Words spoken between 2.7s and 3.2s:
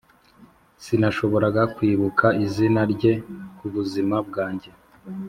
rye